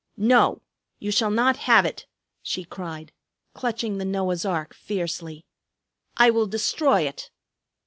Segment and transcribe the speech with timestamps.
[0.17, 0.63] "No,
[0.97, 2.07] you shall not have it,"
[2.41, 3.11] she cried,
[3.53, 5.45] clutching the Noah's ark fiercely.
[6.17, 7.29] "I will destroy it."